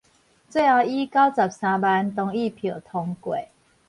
[0.49, 3.37] 最後以九十三萬同意票通過